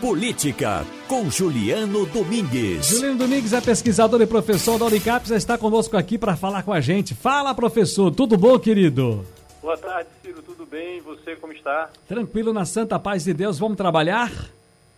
Política, 0.00 0.84
com 1.08 1.30
Juliano 1.30 2.04
Domingues. 2.06 2.88
Juliano 2.88 3.18
Domingues 3.18 3.54
é 3.54 3.60
pesquisador 3.62 4.20
e 4.20 4.26
professor 4.26 4.78
da 4.78 4.84
Unicap, 4.84 5.26
já 5.26 5.36
está 5.36 5.56
conosco 5.56 5.96
aqui 5.96 6.18
para 6.18 6.36
falar 6.36 6.62
com 6.62 6.72
a 6.72 6.80
gente. 6.80 7.14
Fala, 7.14 7.54
professor, 7.54 8.10
tudo 8.10 8.36
bom, 8.36 8.58
querido? 8.58 9.24
Boa 9.62 9.76
tarde, 9.78 10.08
Ciro, 10.22 10.42
tudo 10.42 10.66
bem? 10.66 11.00
Você 11.00 11.34
como 11.36 11.52
está? 11.54 11.88
Tranquilo, 12.06 12.52
na 12.52 12.66
santa 12.66 12.98
paz 12.98 13.24
de 13.24 13.32
Deus, 13.32 13.58
vamos 13.58 13.76
trabalhar? 13.78 14.30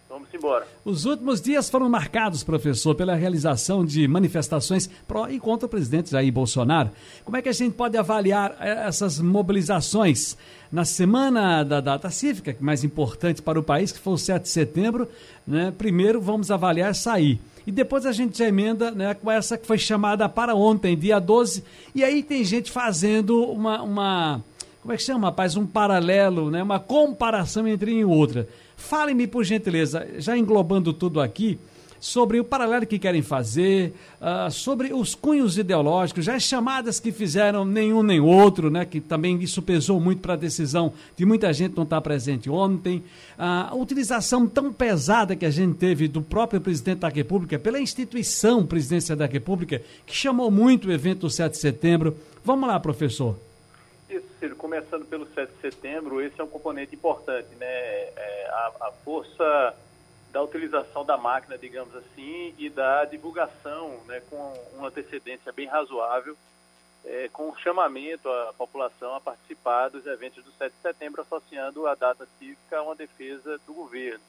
Vamos 0.09 0.29
embora. 0.33 0.67
Os 0.87 1.05
últimos 1.05 1.39
dias 1.39 1.69
foram 1.69 1.87
marcados, 1.87 2.43
professor, 2.43 2.95
pela 2.95 3.15
realização 3.15 3.85
de 3.85 4.09
manifestações 4.09 4.89
pró 5.07 5.29
e 5.29 5.39
contra 5.39 5.67
o 5.67 5.69
presidente 5.69 6.11
Jair 6.11 6.33
Bolsonaro. 6.33 6.91
Como 7.27 7.37
é 7.37 7.43
que 7.43 7.49
a 7.51 7.53
gente 7.53 7.75
pode 7.75 7.95
avaliar 7.99 8.57
eh, 8.59 8.87
essas 8.87 9.21
mobilizações 9.21 10.35
na 10.73 10.87
semana 10.87 11.63
da 11.63 11.83
data 11.83 12.09
cívica, 12.09 12.55
que 12.55 12.63
é 12.63 12.65
mais 12.65 12.83
importante 12.85 13.43
para 13.43 13.61
o 13.61 13.63
país, 13.63 13.93
que 13.93 13.99
foi 13.99 14.15
o 14.15 14.19
7 14.19 14.45
de 14.45 14.49
setembro? 14.49 15.07
Né? 15.47 15.75
Primeiro 15.77 16.23
vamos 16.23 16.51
avaliar 16.51 16.95
sair. 16.95 17.39
E 17.67 17.71
depois 17.71 18.07
a 18.07 18.13
gente 18.13 18.39
já 18.39 18.49
emenda 18.49 18.91
né, 18.91 19.13
com 19.13 19.31
essa 19.31 19.59
que 19.59 19.67
foi 19.67 19.77
chamada 19.77 20.27
para 20.27 20.55
ontem, 20.55 20.97
dia 20.97 21.19
12. 21.19 21.63
E 21.95 22.03
aí 22.03 22.23
tem 22.23 22.43
gente 22.45 22.73
fazendo 22.73 23.45
uma, 23.45 23.83
uma 23.83 24.43
como 24.81 24.95
é 24.95 24.97
que 24.97 25.03
chama, 25.03 25.29
rapaz? 25.29 25.55
Um 25.55 25.67
paralelo, 25.67 26.51
né? 26.51 26.63
uma 26.63 26.81
comparação 26.81 27.69
entre 27.69 27.93
uma 27.93 28.01
e 28.01 28.05
outra. 28.07 28.49
Fale-me, 28.79 29.27
por 29.27 29.45
gentileza, 29.45 30.09
já 30.19 30.39
englobando 30.39 30.93
tudo 30.93 31.21
aqui, 31.21 31.59
sobre 32.01 32.39
o 32.39 32.45
paralelo 32.45 32.87
que 32.87 32.97
querem 32.97 33.23
fazer, 33.23 33.93
uh, 34.21 34.49
sobre 34.53 34.95
os 34.95 35.17
cunhos 35.17 35.59
ideológicos, 35.59 36.25
já 36.25 36.37
as 36.37 36.45
chamadas 36.45 37.01
que 37.01 37.11
fizeram 37.11 37.65
nenhum 37.65 38.05
nem 38.05 38.21
outro, 38.21 38.71
né, 38.71 38.85
que 38.85 39.01
também 39.01 39.37
isso 39.43 39.61
pesou 39.61 40.01
muito 40.01 40.23
para 40.23 40.35
a 40.35 40.37
decisão 40.37 40.93
de 41.17 41.27
muita 41.27 41.53
gente 41.53 41.77
não 41.77 41.83
estar 41.83 42.01
presente 42.01 42.49
ontem, 42.49 42.99
uh, 43.37 43.71
a 43.71 43.75
utilização 43.75 44.47
tão 44.47 44.73
pesada 44.73 45.35
que 45.35 45.45
a 45.45 45.51
gente 45.51 45.75
teve 45.75 46.07
do 46.07 46.23
próprio 46.23 46.61
presidente 46.61 47.01
da 47.01 47.09
República, 47.09 47.59
pela 47.59 47.81
instituição 47.81 48.65
Presidência 48.65 49.17
da 49.17 49.27
República, 49.27 49.83
que 50.07 50.15
chamou 50.15 50.53
muito 50.53 50.87
o 50.87 50.93
evento 50.93 51.23
do 51.23 51.31
7 51.31 51.53
de 51.53 51.59
setembro. 51.59 52.17
Vamos 52.45 52.69
lá, 52.69 52.79
professor. 52.79 53.48
Ciro, 54.39 54.55
começando 54.55 55.05
pelo 55.05 55.27
7 55.27 55.53
de 55.53 55.61
setembro, 55.61 56.21
esse 56.21 56.41
é 56.41 56.45
um 56.45 56.49
componente 56.49 56.95
importante, 56.95 57.49
né? 57.57 57.67
É, 57.67 58.49
a, 58.51 58.89
a, 58.89 58.93
força 59.05 59.75
da 60.31 60.41
utilização 60.43 61.05
da 61.05 61.17
máquina, 61.17 61.59
digamos 61.59 61.95
assim, 61.97 62.55
e 62.57 62.71
da 62.71 63.05
divulgação, 63.05 64.01
né, 64.07 64.23
com 64.31 64.55
uma 64.75 64.89
antecedência 64.89 65.53
bem 65.53 65.67
razoável, 65.67 66.37
é, 67.05 67.29
com 67.33 67.57
chamamento 67.57 68.29
à 68.29 68.53
população 68.53 69.15
a 69.15 69.21
participar 69.21 69.89
dos 69.89 70.07
eventos 70.07 70.45
do 70.45 70.53
7 70.53 70.73
de 70.73 70.83
setembro, 70.83 71.23
associando 71.23 71.87
a 71.87 71.95
data 71.95 72.29
cívica 72.39 72.79
a 72.79 72.83
uma 72.83 72.95
defesa 72.95 73.59
do 73.67 73.73
governo. 73.73 74.23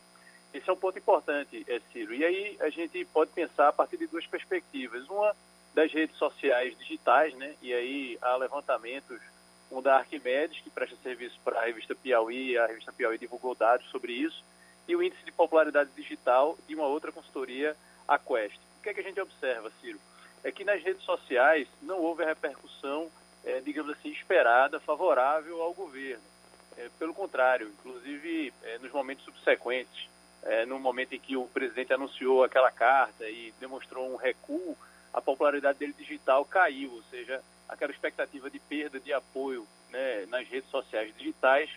Esse 0.52 0.68
é 0.68 0.74
um 0.74 0.78
ponto 0.78 0.98
importante, 0.98 1.64
é, 1.68 1.80
Ciro. 1.92 2.16
E 2.16 2.26
aí 2.26 2.58
a 2.62 2.70
gente 2.70 3.06
pode 3.06 3.30
pensar 3.32 3.68
a 3.68 3.74
partir 3.74 3.98
de 3.98 4.08
duas 4.08 4.26
perspectivas. 4.26 5.08
Uma 5.08 5.36
das 5.76 5.92
redes 5.92 6.18
sociais 6.18 6.76
digitais, 6.80 7.36
né? 7.36 7.54
E 7.62 7.72
aí 7.72 8.18
há 8.22 8.36
levantamentos 8.38 9.20
um 9.72 9.82
da 9.82 9.98
Arquimedes, 9.98 10.60
que 10.62 10.70
presta 10.70 10.96
serviço 11.04 11.40
para 11.44 11.60
a 11.60 11.66
revista 11.66 11.94
Piauí, 11.96 12.58
a 12.58 12.66
revista 12.66 12.92
Piauí 12.92 13.18
divulgou 13.18 13.54
dados 13.54 13.88
sobre 13.90 14.14
isso, 14.14 14.44
e 14.88 14.96
o 14.96 15.04
índice 15.04 15.24
de 15.24 15.32
popularidade 15.32 15.92
digital 15.96 16.58
de 16.68 16.74
uma 16.76 16.88
outra 16.88 17.12
consultoria, 17.12 17.76
a 18.08 18.18
Quest. 18.18 18.58
O 18.80 18.82
que 18.82 18.90
é 18.90 18.94
que 18.94 19.00
a 19.02 19.04
gente 19.04 19.22
observa, 19.22 19.72
Ciro? 19.80 20.00
É 20.44 20.52
que 20.52 20.64
nas 20.64 20.82
redes 20.82 21.04
sociais 21.04 21.68
não 21.82 22.00
houve 22.00 22.24
a 22.24 22.28
repercussão, 22.28 23.12
é, 23.44 23.60
digamos 23.60 23.92
assim, 23.92 24.10
esperada, 24.10 24.80
favorável 24.80 25.62
ao 25.62 25.74
governo. 25.74 26.24
É, 26.78 26.90
pelo 26.98 27.14
contrário, 27.14 27.68
inclusive 27.68 28.54
é, 28.64 28.80
nos 28.80 28.92
momentos 28.92 29.24
subsequentes, 29.26 30.10
no 30.70 30.80
momento 30.80 31.14
em 31.14 31.20
que 31.20 31.36
o 31.36 31.46
presidente 31.48 31.92
anunciou 31.92 32.46
aquela 32.46 32.72
carta 32.72 33.30
e 33.30 33.54
demonstrou 33.60 34.10
um 34.10 34.16
recuo, 34.16 34.78
a 35.14 35.20
popularidade 35.20 35.78
dele 35.78 35.92
digital 35.92 36.46
caiu, 36.46 36.94
ou 36.94 37.04
seja, 37.12 37.44
aquela 37.70 37.92
expectativa 37.92 38.50
de 38.50 38.60
perda 38.60 39.00
de 39.00 39.14
apoio 39.14 39.66
né, 39.92 40.26
nas 40.26 40.48
redes 40.48 40.70
sociais 40.70 41.16
digitais 41.16 41.70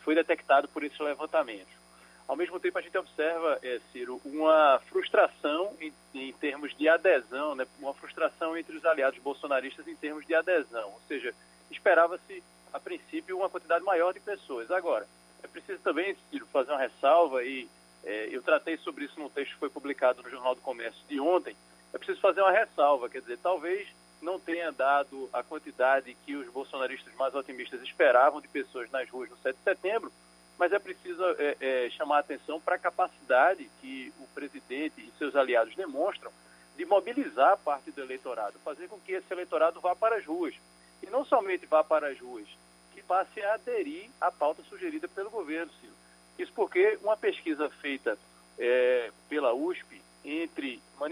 foi 0.00 0.14
detectado 0.14 0.68
por 0.68 0.84
esse 0.84 1.02
levantamento. 1.02 1.78
Ao 2.28 2.36
mesmo 2.36 2.60
tempo, 2.60 2.78
a 2.78 2.82
gente 2.82 2.96
observa, 2.96 3.58
é, 3.62 3.80
Ciro, 3.90 4.20
uma 4.22 4.78
frustração 4.90 5.74
em, 5.80 5.92
em, 6.14 6.30
termos 6.34 6.76
de 6.76 6.86
adesão, 6.86 7.54
né, 7.54 7.66
uma 7.80 7.94
frustração 7.94 8.54
entre 8.54 8.76
os 8.76 8.84
aliados 8.84 9.18
bolsonaristas 9.20 9.88
em 9.88 9.96
termos 9.96 10.26
de 10.26 10.34
adesão. 10.34 10.90
Ou 10.90 11.00
seja, 11.08 11.34
esperava-se, 11.70 12.42
a 12.70 12.78
princípio, 12.78 13.38
uma 13.38 13.48
quantidade 13.48 13.82
maior 13.82 14.12
de 14.12 14.20
pessoas. 14.20 14.70
Agora, 14.70 15.08
é 15.42 15.46
preciso 15.48 15.78
também, 15.80 16.14
Ciro, 16.30 16.46
fazer 16.52 16.72
uma 16.72 16.80
ressalva, 16.80 17.42
e 17.42 17.66
é, 18.04 18.28
eu 18.30 18.42
tratei 18.42 18.76
sobre 18.76 19.06
isso 19.06 19.18
no 19.18 19.30
texto 19.30 19.52
que 19.52 19.60
foi 19.60 19.70
publicado 19.70 20.22
no 20.22 20.30
Jornal 20.30 20.54
do 20.54 20.60
Comércio 20.60 21.00
de 21.08 21.18
ontem. 21.18 21.56
É 21.94 21.96
preciso 21.96 22.20
fazer 22.20 22.42
uma 22.42 22.52
ressalva, 22.52 23.08
quer 23.08 23.22
dizer, 23.22 23.38
talvez 23.38 23.88
não 24.20 24.38
tenha 24.38 24.72
dado 24.72 25.28
a 25.32 25.42
quantidade 25.42 26.16
que 26.26 26.34
os 26.34 26.48
bolsonaristas 26.50 27.14
mais 27.14 27.34
otimistas 27.34 27.80
esperavam 27.82 28.40
de 28.40 28.48
pessoas 28.48 28.90
nas 28.90 29.08
ruas 29.08 29.30
no 29.30 29.36
7 29.38 29.56
de 29.56 29.62
setembro, 29.62 30.12
mas 30.58 30.72
é 30.72 30.78
preciso 30.78 31.22
é, 31.38 31.56
é, 31.60 31.90
chamar 31.90 32.18
atenção 32.18 32.60
para 32.60 32.74
a 32.74 32.78
capacidade 32.78 33.70
que 33.80 34.12
o 34.18 34.26
presidente 34.34 35.00
e 35.00 35.12
seus 35.18 35.36
aliados 35.36 35.74
demonstram 35.76 36.32
de 36.76 36.84
mobilizar 36.84 37.56
parte 37.58 37.90
do 37.90 38.00
eleitorado, 38.00 38.58
fazer 38.60 38.88
com 38.88 38.98
que 39.00 39.12
esse 39.12 39.32
eleitorado 39.32 39.80
vá 39.80 39.94
para 39.94 40.16
as 40.16 40.24
ruas. 40.24 40.54
E 41.02 41.06
não 41.06 41.24
somente 41.24 41.64
vá 41.66 41.84
para 41.84 42.08
as 42.08 42.18
ruas, 42.20 42.46
que 42.92 43.02
passe 43.02 43.40
a 43.40 43.54
aderir 43.54 44.10
à 44.20 44.32
pauta 44.32 44.62
sugerida 44.64 45.06
pelo 45.08 45.30
governo, 45.30 45.72
Ciro. 45.80 45.92
Isso 46.38 46.52
porque 46.52 46.98
uma 47.02 47.16
pesquisa 47.16 47.68
feita 47.80 48.18
é, 48.58 49.12
pela 49.28 49.52
USP 49.52 50.00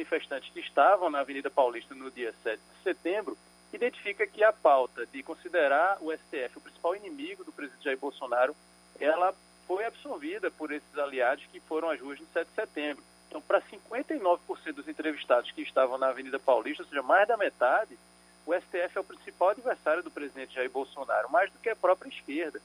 manifestantes 0.07 0.51
que 0.53 0.61
estavam 0.61 1.11
na 1.11 1.21
Avenida 1.21 1.51
Paulista 1.51 1.95
no 1.95 2.11
dia 2.11 2.33
7 2.43 2.59
de 2.59 2.83
setembro, 2.83 3.37
identifica 3.73 4.27
que 4.27 4.43
a 4.45 4.53
pauta 4.53 5.05
de 5.07 5.23
considerar 5.23 5.99
o 6.01 6.13
STF 6.13 6.57
o 6.57 6.61
principal 6.61 6.95
inimigo 6.95 7.45
do 7.45 7.53
presidente 7.53 7.85
Jair 7.85 7.99
Bolsonaro, 7.99 8.55
ela 9.01 9.35
foi 9.67 9.85
absorvida 9.85 10.51
por 10.51 10.71
esses 10.71 10.97
aliados 10.97 11.45
que 11.47 11.61
foram 11.61 11.91
às 11.91 12.01
ruas 12.01 12.21
no 12.21 12.27
7 12.33 12.49
de 12.49 12.55
setembro. 12.55 13.05
Então, 13.29 13.41
para 13.41 13.61
59% 13.61 14.73
dos 14.73 14.89
entrevistados 14.89 15.51
que 15.51 15.63
estavam 15.63 15.99
na 15.99 16.09
Avenida 16.09 16.39
Paulista, 16.39 16.85
ou 16.85 16.89
seja, 16.89 17.03
mais 17.03 17.27
da 17.27 17.37
metade, 17.37 17.99
o 18.47 18.55
STF 18.55 18.97
é 18.97 19.01
o 19.01 19.05
principal 19.05 19.49
adversário 19.49 20.05
do 20.05 20.11
presidente 20.11 20.55
Jair 20.55 20.71
Bolsonaro, 20.71 21.31
mais 21.31 21.51
do 21.51 21.59
que 21.59 21.69
a 21.69 21.77
própria 21.77 22.09
esquerda. 22.09 22.63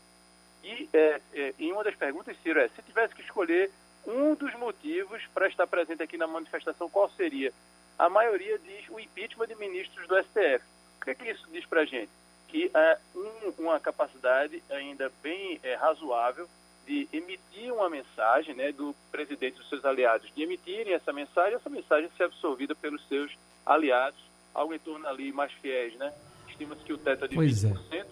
E 0.63 0.87
é, 0.93 1.21
é, 1.33 1.53
em 1.57 1.71
uma 1.71 1.83
das 1.83 1.95
perguntas, 1.95 2.37
Ciro, 2.43 2.59
é, 2.59 2.69
se 2.69 2.83
tivesse 2.83 3.15
que 3.15 3.23
escolher 3.23 3.71
um 4.05 4.35
dos 4.35 4.53
motivos 4.55 5.21
para 5.33 5.47
estar 5.47 5.67
presente 5.67 6.01
aqui 6.03 6.17
na 6.17 6.27
manifestação, 6.27 6.89
qual 6.89 7.09
seria? 7.11 7.53
A 7.97 8.09
maioria 8.09 8.57
diz 8.59 8.89
o 8.89 8.99
impeachment 8.99 9.47
de 9.47 9.55
ministros 9.55 10.07
do 10.07 10.17
STF. 10.17 10.63
O 10.99 11.05
que, 11.05 11.11
é 11.11 11.15
que 11.15 11.29
isso 11.29 11.47
diz 11.51 11.65
para 11.65 11.81
a 11.81 11.85
gente? 11.85 12.09
Que 12.47 12.71
é 12.73 12.97
um, 13.15 13.63
uma 13.63 13.79
capacidade 13.79 14.61
ainda 14.69 15.11
bem 15.21 15.59
é, 15.63 15.75
razoável 15.75 16.47
de 16.85 17.07
emitir 17.13 17.71
uma 17.73 17.89
mensagem 17.89 18.55
né, 18.55 18.71
do 18.71 18.95
presidente 19.11 19.55
e 19.55 19.59
dos 19.59 19.69
seus 19.69 19.85
aliados, 19.85 20.29
de 20.35 20.43
emitirem 20.43 20.93
essa 20.93 21.13
mensagem, 21.13 21.55
essa 21.55 21.69
mensagem 21.69 22.09
ser 22.17 22.23
absorvida 22.23 22.75
pelos 22.75 23.07
seus 23.07 23.31
aliados, 23.65 24.19
algo 24.53 24.73
em 24.73 24.79
torno 24.79 25.07
ali 25.07 25.31
mais 25.31 25.51
fiéis, 25.53 25.95
né? 25.95 26.11
Estima-se 26.49 26.83
que 26.83 26.93
o 26.93 26.97
teto 26.97 27.25
é 27.25 27.27
de 27.27 27.35
pois 27.35 27.63
20%, 27.63 27.77
é. 27.91 28.05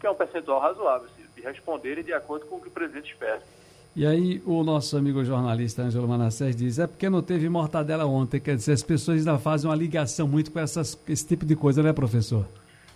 que 0.00 0.06
é 0.06 0.10
um 0.10 0.14
percentual 0.14 0.60
razoável, 0.60 1.08
de 1.34 1.42
responderem 1.42 2.04
de 2.04 2.12
acordo 2.12 2.46
com 2.46 2.56
o 2.56 2.60
que 2.60 2.68
o 2.68 2.72
presidente 2.72 3.12
espera. 3.12 3.42
E 3.94 4.06
aí 4.06 4.42
o 4.46 4.64
nosso 4.64 4.96
amigo 4.96 5.22
jornalista 5.22 5.82
Ângelo 5.82 6.08
Manassés 6.08 6.56
diz, 6.56 6.78
é 6.78 6.86
porque 6.86 7.10
não 7.10 7.20
teve 7.20 7.46
mortadela 7.50 8.06
ontem, 8.06 8.40
quer 8.40 8.56
dizer, 8.56 8.72
as 8.72 8.82
pessoas 8.82 9.18
ainda 9.18 9.38
fazem 9.38 9.68
uma 9.68 9.76
ligação 9.76 10.26
muito 10.26 10.50
com 10.50 10.58
essas, 10.58 10.98
esse 11.06 11.26
tipo 11.26 11.44
de 11.44 11.54
coisa, 11.54 11.82
né, 11.82 11.92
professor? 11.92 12.46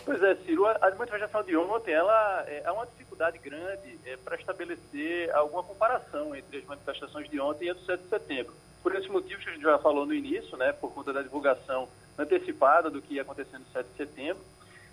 Pois 0.07 0.23
é, 0.23 0.35
Ciro, 0.37 0.67
a 0.67 0.91
manifestação 0.97 1.43
de 1.43 1.55
ontem, 1.55 1.93
ela 1.93 2.45
é, 2.47 2.63
é 2.65 2.73
uma 2.73 2.87
dificuldade 2.87 3.37
grande 3.39 3.99
é, 4.07 4.17
para 4.17 4.37
estabelecer 4.37 5.31
alguma 5.35 5.63
comparação 5.63 6.35
entre 6.35 6.59
as 6.59 6.65
manifestações 6.65 7.29
de 7.29 7.39
ontem 7.39 7.67
e 7.67 7.71
a 7.71 7.75
do 7.75 7.81
7 7.81 8.03
de 8.03 8.09
setembro. 8.09 8.55
Por 8.83 8.95
esses 8.95 9.11
motivos 9.11 9.45
que 9.45 9.51
a 9.51 9.53
gente 9.53 9.63
já 9.63 9.79
falou 9.79 10.07
no 10.07 10.15
início, 10.15 10.57
né, 10.57 10.73
por 10.73 10.95
conta 10.95 11.13
da 11.13 11.21
divulgação 11.21 11.89
antecipada 12.19 12.89
do 12.89 13.03
que 13.03 13.15
ia 13.15 13.23
acontecer 13.23 13.59
no 13.59 13.67
7 13.67 13.87
de 13.87 13.97
setembro, 13.99 14.43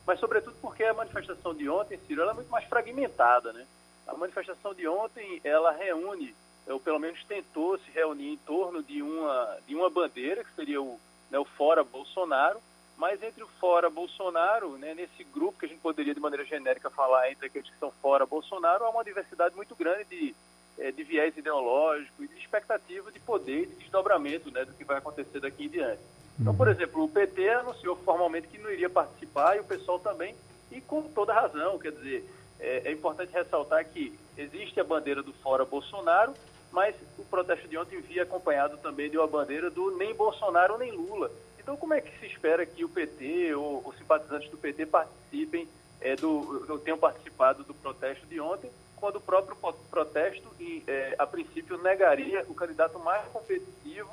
mas 0.06 0.20
sobretudo 0.20 0.56
porque 0.62 0.84
a 0.84 0.94
manifestação 0.94 1.54
de 1.54 1.70
ontem, 1.70 1.98
Ciro, 2.06 2.24
ela 2.24 2.32
é 2.32 2.36
muito 2.36 2.52
mais 2.52 2.66
fragmentada, 2.66 3.54
né? 3.54 3.66
A 4.08 4.16
manifestação 4.16 4.74
de 4.74 4.88
ontem, 4.88 5.40
ela 5.44 5.72
reúne, 5.72 6.36
ou 6.68 6.80
pelo 6.80 7.00
menos 7.00 7.24
tentou 7.26 7.78
se 7.78 7.92
reunir 7.92 8.34
em 8.34 8.38
torno 8.38 8.84
de 8.84 9.02
uma, 9.02 9.58
de 9.68 9.76
uma 9.76 9.90
bandeira, 9.90 10.44
que 10.44 10.54
seria 10.56 10.82
o, 10.82 11.00
né, 11.30 11.40
o 11.40 11.46
Fora 11.46 11.84
Bolsonaro, 11.84 12.60
mas 12.98 13.22
entre 13.24 13.44
o 13.44 13.48
Fora 13.60 13.90
Bolsonaro, 13.90 14.78
né, 14.78 14.94
nesse 14.94 15.24
grupo 15.24 15.60
que 15.60 15.66
a 15.66 15.70
gente 15.70 15.82
poderia 15.82 16.14
de 16.14 16.20
maneira 16.20 16.46
genérica 16.46 16.90
falar 16.90 17.32
entre 17.32 17.48
aqueles 17.48 17.70
que 17.70 17.80
são 17.80 17.92
fora 18.02 18.26
Bolsonaro, 18.26 18.86
há 18.86 18.90
uma 18.90 19.04
diversidade 19.04 19.56
muito 19.56 19.76
grande 19.76 20.06
de, 20.06 20.36
é, 20.78 20.92
de 20.92 21.04
viés 21.04 21.36
ideológico 21.36 22.24
e 22.24 22.28
de 22.28 22.38
expectativa 22.38 23.12
de 23.12 23.20
poder 23.20 23.64
e 23.64 23.66
de 23.68 23.76
desdobramento 23.76 24.52
né, 24.52 24.64
do 24.64 24.74
que 24.74 24.84
vai 24.84 24.98
acontecer 24.98 25.40
daqui 25.40 25.66
em 25.66 25.70
diante. 25.70 26.02
Então, 26.40 26.56
por 26.56 26.68
uhum. 26.68 26.74
exemplo, 26.74 27.04
o 27.04 27.10
PT 27.10 27.50
anunciou 27.50 27.96
formalmente 27.98 28.48
que 28.48 28.58
não 28.58 28.72
iria 28.72 28.90
participar 28.90 29.56
e 29.56 29.60
o 29.60 29.66
pessoal 29.66 30.00
também, 30.00 30.36
e 30.72 30.82
com 30.82 31.04
toda 31.04 31.34
razão, 31.34 31.78
quer 31.78 31.92
dizer, 31.92 32.28
é, 32.64 32.82
é 32.86 32.92
importante 32.92 33.32
ressaltar 33.34 33.86
que 33.86 34.18
existe 34.38 34.80
a 34.80 34.84
bandeira 34.84 35.22
do 35.22 35.34
Fora 35.34 35.66
Bolsonaro 35.66 36.34
mas 36.74 36.96
o 37.20 37.24
protesto 37.24 37.68
de 37.68 37.78
ontem 37.78 38.02
via 38.02 38.24
acompanhado 38.24 38.78
também 38.78 39.10
de 39.10 39.18
uma 39.18 39.28
bandeira 39.28 39.70
do 39.70 39.96
nem 39.96 40.14
Bolsonaro 40.14 40.76
nem 40.80 40.92
Lula. 40.92 41.32
Então, 41.60 41.78
como 41.78 41.94
é 41.94 42.02
que 42.02 42.20
se 42.20 42.26
espera 42.26 42.66
que 42.66 42.84
o 42.84 42.90
PT 42.90 43.54
ou 43.54 43.88
os 43.88 43.96
simpatizantes 43.96 44.50
do 44.50 44.58
PT 44.58 44.88
participem, 44.88 45.70
é, 46.02 46.16
do, 46.16 46.80
tenham 46.80 46.98
participado 46.98 47.64
do 47.64 47.76
protesto 47.76 48.26
de 48.26 48.40
ontem, 48.40 48.72
quando 48.98 49.18
o 49.18 49.22
próprio 49.22 49.56
protesto, 49.90 50.50
é, 50.88 51.16
a 51.20 51.28
princípio, 51.28 51.78
negaria 51.78 52.44
o 52.50 52.56
candidato 52.56 52.98
mais 53.00 53.24
competitivo, 53.28 54.10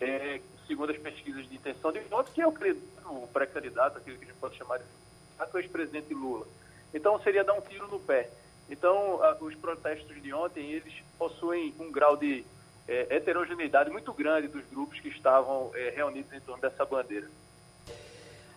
é, 0.00 0.40
segundo 0.68 0.92
as 0.92 0.98
pesquisas 0.98 1.48
de 1.48 1.56
intenção 1.56 1.90
de 1.90 1.98
voto, 2.00 2.30
que 2.30 2.40
é 2.40 2.46
o, 2.46 2.50
o 2.50 3.28
pré-candidato, 3.32 3.98
aquele 3.98 4.18
que 4.18 4.24
a 4.24 4.28
gente 4.28 4.38
pode 4.38 4.56
chamar 4.56 4.78
de 4.78 4.84
ex-presidente 5.58 6.14
Lula. 6.14 6.46
Então, 6.94 7.20
seria 7.20 7.44
dar 7.44 7.54
um 7.54 7.60
tiro 7.60 7.88
no 7.88 7.98
pé. 7.98 8.30
Então, 8.70 9.22
a, 9.22 9.36
os 9.40 9.54
protestos 9.56 10.22
de 10.22 10.32
ontem, 10.32 10.70
eles 10.70 10.94
possuem 11.18 11.74
um 11.78 11.90
grau 11.90 12.16
de 12.16 12.44
é, 12.88 13.16
heterogeneidade 13.16 13.90
muito 13.90 14.12
grande 14.12 14.48
dos 14.48 14.62
grupos 14.70 15.00
que 15.00 15.08
estavam 15.08 15.70
é, 15.74 15.92
reunidos 15.94 16.32
em 16.32 16.40
torno 16.40 16.62
dessa 16.62 16.84
bandeira. 16.84 17.28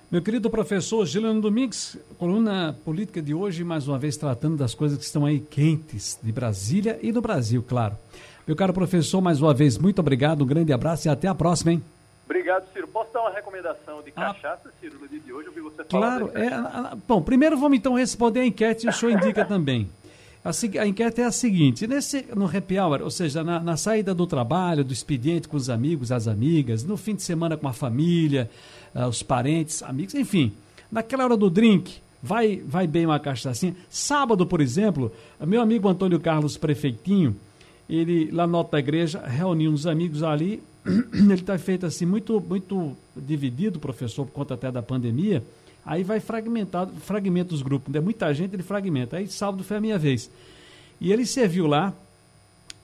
Meu 0.09 0.21
querido 0.21 0.49
professor 0.49 1.05
Gilano 1.05 1.41
Domingues, 1.41 1.97
coluna 2.17 2.77
política 2.85 3.21
de 3.21 3.33
hoje, 3.33 3.65
mais 3.65 3.89
uma 3.89 3.99
vez 3.99 4.15
tratando 4.15 4.55
das 4.55 4.73
coisas 4.73 4.97
que 4.97 5.03
estão 5.03 5.25
aí 5.25 5.41
quentes 5.41 6.17
de 6.23 6.31
Brasília 6.31 6.97
e 7.01 7.11
do 7.11 7.21
Brasil, 7.21 7.61
claro. 7.67 7.97
Meu 8.47 8.55
caro 8.55 8.71
professor, 8.71 9.19
mais 9.19 9.41
uma 9.41 9.53
vez, 9.53 9.77
muito 9.77 9.99
obrigado, 9.99 10.43
um 10.43 10.47
grande 10.47 10.71
abraço 10.71 11.09
e 11.09 11.09
até 11.09 11.27
a 11.27 11.35
próxima, 11.35 11.73
hein? 11.73 11.83
Obrigado, 12.47 12.71
Ciro. 12.71 12.87
Posso 12.87 13.11
dar 13.11 13.23
uma 13.23 13.29
recomendação 13.29 14.01
de 14.01 14.13
ah. 14.15 14.33
cachaça, 14.33 14.71
Ciro, 14.79 14.97
no 15.01 15.07
dia 15.09 15.19
de 15.19 15.33
hoje? 15.33 15.49
Eu 15.49 15.51
vi 15.51 15.59
você 15.59 15.83
Claro. 15.83 16.31
É, 16.33 16.95
bom, 17.05 17.21
primeiro 17.21 17.57
vamos 17.57 17.77
então 17.77 17.93
responder 17.93 18.39
a 18.39 18.45
enquete 18.45 18.85
e 18.85 18.89
o 18.89 18.93
senhor 18.93 19.11
indica 19.11 19.43
também. 19.45 19.89
A, 20.45 20.51
a, 20.81 20.87
enquete 20.87 21.19
é 21.19 21.25
a 21.25 21.31
seguinte: 21.31 21.85
nesse, 21.85 22.25
no 22.33 22.45
happy 22.45 22.79
hour, 22.79 23.01
ou 23.01 23.11
seja, 23.11 23.43
na, 23.43 23.59
na, 23.59 23.75
saída 23.75 24.13
do 24.13 24.25
trabalho, 24.25 24.85
do 24.85 24.93
expediente 24.93 25.45
com 25.45 25.57
os 25.57 25.69
amigos, 25.69 26.09
as 26.09 26.25
amigas, 26.25 26.85
no 26.85 26.95
fim 26.95 27.15
de 27.15 27.21
semana 27.21 27.57
com 27.57 27.67
a 27.67 27.73
família, 27.73 28.49
uh, 28.95 29.07
os 29.07 29.21
parentes, 29.21 29.83
amigos, 29.83 30.15
enfim, 30.15 30.53
naquela 30.89 31.25
hora 31.25 31.35
do 31.35 31.49
drink, 31.49 31.99
vai, 32.23 32.63
vai 32.65 32.87
bem 32.87 33.05
uma 33.05 33.19
cachaçinha. 33.19 33.75
Sábado, 33.89 34.47
por 34.47 34.61
exemplo, 34.61 35.11
meu 35.41 35.61
amigo 35.61 35.89
Antônio 35.89 36.17
Carlos 36.17 36.55
Prefeitinho, 36.55 37.35
ele 37.89 38.31
lá 38.31 38.47
na 38.47 38.63
da 38.63 38.79
igreja 38.79 39.21
reuniu 39.25 39.69
uns 39.69 39.85
amigos 39.85 40.23
ali. 40.23 40.63
ele 41.13 41.33
está 41.33 41.57
feito 41.57 41.85
assim, 41.85 42.05
muito, 42.05 42.39
muito 42.39 42.95
dividido, 43.15 43.79
professor, 43.79 44.25
por 44.25 44.31
conta 44.31 44.53
até 44.53 44.71
da 44.71 44.81
pandemia. 44.81 45.43
Aí 45.85 46.03
vai 46.03 46.19
fragmentado, 46.19 46.93
fragmenta 47.01 47.53
os 47.53 47.61
grupos. 47.61 47.93
É 47.95 47.99
muita 47.99 48.33
gente, 48.33 48.53
ele 48.53 48.63
fragmenta. 48.63 49.17
Aí 49.17 49.27
sábado 49.27 49.63
foi 49.63 49.77
a 49.77 49.81
minha 49.81 49.97
vez. 49.97 50.29
E 50.99 51.11
ele 51.11 51.25
serviu 51.25 51.67
lá 51.67 51.93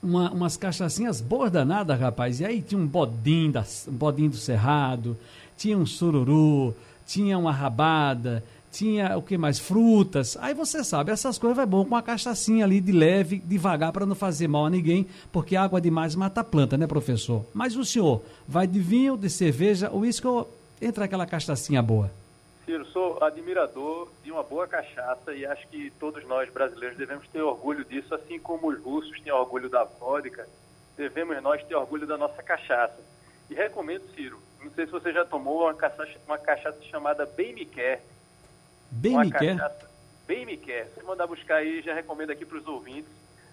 uma, 0.02 0.32
umas 0.32 0.58
cachaçinhas 0.58 1.22
boas 1.22 1.52
danadas, 1.52 2.00
rapaz. 2.00 2.40
E 2.40 2.46
aí 2.46 2.62
tinha 2.62 2.80
um 2.80 2.88
bodinho, 2.88 3.52
da, 3.52 3.66
um 3.88 4.30
do 4.30 4.38
Cerrado, 4.38 5.18
tinha 5.58 5.78
um 5.78 5.86
sururu, 5.86 6.76
tinha 7.06 7.38
uma 7.38 7.52
rabada, 7.52 8.44
tinha 8.74 9.16
o 9.16 9.22
que 9.22 9.38
mais? 9.38 9.60
Frutas. 9.60 10.36
Aí 10.42 10.56
você 10.56 10.84
sabe, 10.84 11.12
essas 11.12 11.38
coisas 11.38 11.56
vai 11.56 11.66
bom 11.66 11.84
com 11.84 11.92
uma 11.92 12.02
cachaçinha 12.02 12.66
ali 12.66 12.82
de 12.82 12.92
leve, 12.92 13.38
devagar, 13.38 13.94
para 13.94 14.06
não 14.06 14.16
fazer 14.16 14.48
mal 14.48 14.66
a 14.66 14.70
ninguém, 14.70 15.08
porque 15.32 15.56
água 15.56 15.80
demais 15.80 16.16
mata 16.16 16.42
a 16.42 16.44
planta, 16.44 16.76
né, 16.76 16.88
professor? 16.88 17.46
Mas 17.54 17.76
o 17.78 17.86
senhor 17.86 18.24
vai 18.48 18.66
de 18.66 18.80
vinho, 18.80 19.16
de 19.16 19.30
cerveja, 19.30 19.94
uísque, 19.94 20.28
entra 20.82 21.06
aquela 21.06 21.28
cachaçinha 21.28 21.82
boa. 21.84 22.10
Ciro, 22.66 22.86
sou 22.88 23.24
admirador 23.24 24.10
de 24.24 24.32
uma 24.32 24.42
boa 24.42 24.68
cachaça 24.68 25.34
e 25.34 25.46
acho 25.46 25.68
que 25.68 25.92
todos 26.00 26.26
nós 26.26 26.50
brasileiros 26.50 26.98
devemos 26.98 27.28
ter 27.28 27.42
orgulho 27.42 27.86
disso, 27.86 28.16
assim 28.16 28.40
como 28.40 28.70
os 28.70 28.82
russos 28.82 29.20
têm 29.22 29.32
orgulho 29.32 29.70
da 29.70 29.84
vodka, 29.84 30.48
devemos 30.98 31.42
nós 31.44 31.64
ter 31.64 31.76
orgulho 31.76 32.08
da 32.08 32.18
nossa 32.18 32.42
cachaça. 32.42 33.00
E 33.50 33.54
recomendo, 33.54 34.04
Ciro, 34.16 34.40
não 34.64 34.72
sei 34.72 34.86
se 34.86 34.92
você 34.92 35.12
já 35.12 35.26
tomou 35.26 35.64
uma 35.64 35.74
cachaça, 35.74 36.18
uma 36.26 36.38
cachaça 36.38 36.82
chamada 36.84 37.26
Bem 37.26 37.54
Me 37.54 37.66
Quer. 37.66 38.02
Bem 38.94 39.18
Me 39.18 39.32
Quer? 39.32 39.76
Bem 40.28 40.46
Me 40.46 40.58
Quer. 40.58 40.88
Se 40.96 41.04
mandar 41.04 41.28
buscar 41.28 41.56
aí, 41.56 41.82
já 41.82 41.94
recomendo 41.94 42.32
aqui 42.32 42.46
para 42.46 42.58
os 42.58 42.68
ouvintes. 42.68 43.12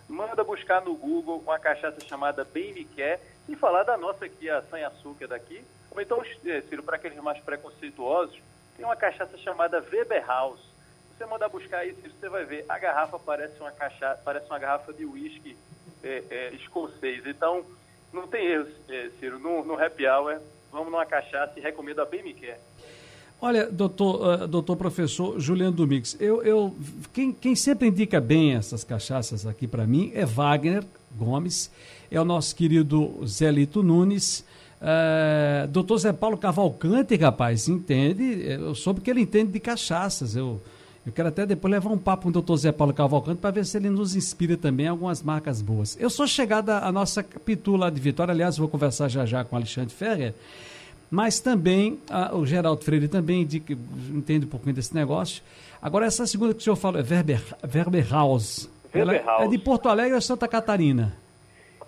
Manda 0.08 0.44
buscar 0.44 0.82
no 0.82 0.94
Google 0.94 1.38
uma 1.38 1.58
cachaça 1.58 2.00
chamada 2.06 2.44
Bem 2.44 2.72
Me 2.72 2.84
Quer 2.84 3.20
e 3.48 3.56
falar 3.56 3.84
da 3.84 3.96
nossa 3.96 4.26
aqui, 4.26 4.50
a 4.50 4.62
Sem 4.62 4.84
Açúcar 4.84 5.28
daqui. 5.28 5.62
Ou 5.90 6.00
então, 6.00 6.22
eh, 6.22 6.60
Ciro, 6.68 6.82
para 6.82 6.96
aqueles 6.96 7.18
mais 7.18 7.40
preconceituosos, 7.40 8.38
tem 8.76 8.84
uma 8.84 8.96
cachaça 8.96 9.36
chamada 9.38 9.84
Weber 9.92 10.24
House. 10.26 10.60
Você 11.16 11.24
mandar 11.26 11.48
buscar 11.48 11.86
isso, 11.86 12.00
você 12.00 12.28
vai 12.28 12.44
ver. 12.44 12.64
A 12.68 12.78
garrafa 12.78 13.18
parece 13.18 13.58
uma 13.60 13.72
cachaça, 13.72 14.20
parece 14.24 14.46
uma 14.46 14.58
garrafa 14.58 14.92
de 14.92 15.04
uísque 15.04 15.56
é, 16.02 16.22
é, 16.30 16.48
escocês. 16.54 17.26
Então, 17.26 17.64
não 18.12 18.26
tem 18.28 18.46
erro, 18.46 18.68
é, 18.88 19.10
Ciro. 19.18 19.38
No, 19.38 19.64
no 19.64 19.82
happy 19.82 20.06
hour, 20.06 20.40
vamos 20.70 20.92
numa 20.92 21.06
cachaça 21.06 21.54
e 21.56 21.60
recomendo 21.60 22.00
a 22.00 22.04
bem 22.04 22.22
me 22.22 22.34
quer. 22.34 22.60
Olha, 23.42 23.70
doutor, 23.70 24.42
uh, 24.42 24.46
doutor 24.46 24.76
professor 24.76 25.40
Juliano 25.40 25.72
Domingues, 25.72 26.16
eu, 26.20 26.42
eu, 26.42 26.76
quem, 27.12 27.32
quem 27.32 27.54
sempre 27.54 27.88
indica 27.88 28.20
bem 28.20 28.52
essas 28.54 28.84
cachaças 28.84 29.46
aqui 29.46 29.66
para 29.66 29.86
mim 29.86 30.12
é 30.14 30.26
Wagner 30.26 30.84
Gomes, 31.16 31.70
é 32.10 32.20
o 32.20 32.24
nosso 32.24 32.54
querido 32.54 33.26
Zelito 33.26 33.82
Nunes, 33.82 34.44
é, 34.80 35.66
doutor 35.70 35.98
Zé 35.98 36.12
Paulo 36.12 36.38
Cavalcante, 36.38 37.14
rapaz, 37.16 37.68
entende? 37.68 38.42
Eu 38.46 38.74
soube 38.74 39.00
que 39.00 39.10
ele 39.10 39.20
entende 39.20 39.52
de 39.52 39.60
cachaças. 39.60 40.34
Eu, 40.34 40.60
eu 41.04 41.12
quero 41.12 41.28
até 41.28 41.44
depois 41.44 41.70
levar 41.70 41.90
um 41.90 41.98
papo 41.98 42.24
com 42.24 42.28
o 42.30 42.32
doutor 42.32 42.56
Zé 42.56 42.72
Paulo 42.72 42.94
Cavalcante 42.94 43.40
para 43.40 43.50
ver 43.50 43.66
se 43.66 43.76
ele 43.76 43.90
nos 43.90 44.16
inspira 44.16 44.56
também 44.56 44.88
algumas 44.88 45.22
marcas 45.22 45.60
boas. 45.60 45.96
Eu 46.00 46.08
sou 46.08 46.26
chegada 46.26 46.78
à 46.78 46.90
nossa 46.90 47.22
capitula 47.22 47.90
de 47.90 48.00
Vitória, 48.00 48.32
aliás, 48.32 48.56
vou 48.56 48.68
conversar 48.68 49.08
já 49.08 49.26
já 49.26 49.44
com 49.44 49.54
Alexandre 49.54 49.94
Ferrer, 49.94 50.34
mas 51.10 51.40
também 51.40 52.00
a, 52.08 52.34
o 52.36 52.46
Geraldo 52.46 52.84
Freire 52.84 53.08
também 53.08 53.42
indica, 53.42 53.72
entende 54.10 54.46
um 54.46 54.48
pouquinho 54.48 54.74
desse 54.74 54.94
negócio. 54.94 55.42
Agora, 55.82 56.06
essa 56.06 56.26
segunda 56.26 56.54
que 56.54 56.60
o 56.60 56.62
senhor 56.62 56.76
falou 56.76 57.00
é 57.00 57.02
Verber, 57.02 57.42
Verber 57.64 58.08
House. 58.10 58.70
Verber 58.92 59.24
House. 59.24 59.44
É 59.44 59.48
de 59.48 59.58
Porto 59.58 59.88
Alegre 59.88 60.14
ou 60.14 60.20
Santa 60.20 60.46
Catarina? 60.46 61.16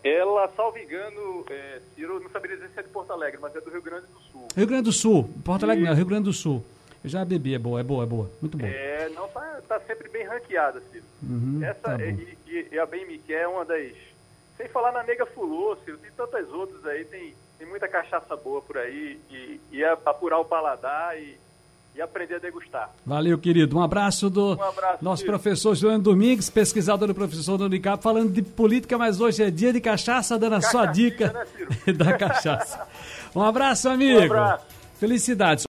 Ela, 0.03 0.51
salvo 0.57 0.79
engano, 0.79 1.45
é, 1.49 1.81
Ciro, 1.95 2.19
não 2.21 2.29
saberia 2.31 2.57
dizer 2.57 2.71
se 2.71 2.81
é 2.81 2.83
de 2.83 2.89
Porto 2.89 3.13
Alegre, 3.13 3.39
mas 3.41 3.55
é 3.55 3.61
do 3.61 3.71
Rio 3.71 3.83
Grande 3.83 4.07
do 4.07 4.21
Sul. 4.21 4.49
Rio 4.57 4.67
Grande 4.67 4.83
do 4.83 4.93
Sul. 4.93 5.31
Porto 5.45 5.63
Alegre 5.63 5.85
e... 5.85 5.89
não, 5.89 5.95
Rio 5.95 6.07
Grande 6.07 6.25
do 6.25 6.33
Sul. 6.33 6.65
Eu 7.05 7.11
já 7.11 7.25
bebi, 7.25 7.55
é 7.55 7.59
boa, 7.59 7.81
é 7.81 7.83
boa, 7.85 8.03
é 8.03 8.07
boa. 8.07 8.31
Muito 8.41 8.57
boa. 8.57 8.71
É, 8.71 9.09
não, 9.11 9.29
tá, 9.29 9.61
tá 9.69 9.81
sempre 9.81 10.09
bem 10.09 10.25
ranqueada, 10.25 10.83
Ciro. 10.91 11.05
Uhum, 11.23 11.61
Essa, 11.63 11.81
tá 11.81 12.03
é, 12.03 12.11
e, 12.11 12.69
e, 12.73 12.79
a 12.79 12.87
Bem 12.87 13.07
Me 13.07 13.19
Quer 13.19 13.43
é 13.43 13.49
uma 13.49 13.65
das... 13.65 13.93
Sem 14.57 14.69
falar 14.69 14.93
na 14.93 15.03
Nega 15.03 15.27
Fulô, 15.27 15.77
Ciro, 15.85 15.99
tem 15.99 16.11
tantas 16.17 16.49
outras 16.51 16.85
aí, 16.87 17.05
tem, 17.05 17.35
tem 17.63 17.69
muita 17.71 17.87
cachaça 17.87 18.35
boa 18.35 18.61
por 18.61 18.77
aí, 18.77 19.21
e, 19.31 19.61
e 19.71 19.85
é 19.85 19.93
apurar 20.05 20.41
o 20.41 20.45
paladar 20.45 21.17
e 21.17 21.41
e 21.95 22.01
aprender 22.01 22.37
a 22.37 22.39
degustar. 22.39 22.91
Valeu, 23.05 23.37
querido. 23.37 23.77
Um 23.77 23.83
abraço 23.83 24.31
do 24.31 24.57
um 24.57 24.63
abraço, 24.63 25.05
nosso 25.05 25.23
filho. 25.25 25.35
professor 25.35 25.75
João 25.75 26.01
Domingues, 26.01 26.49
pesquisador 26.49 27.07
do 27.07 27.15
professor 27.15 27.59
do 27.59 27.67
Unicap, 27.67 28.03
falando 28.03 28.33
de 28.33 28.41
política, 28.41 28.97
mas 28.97 29.21
hoje 29.21 29.43
é 29.43 29.51
dia 29.51 29.75
de 29.75 29.79
cachaça, 29.79 30.39
dando 30.39 30.55
a 30.55 30.63
sua 30.63 30.87
dica 30.87 31.47
né, 31.87 31.93
da 31.93 32.17
cachaça. 32.17 32.89
Um 33.37 33.43
abraço, 33.43 33.91
amigo. 33.91 34.21
Um 34.21 34.25
abraço. 34.25 34.65
Felicidades. 34.99 35.61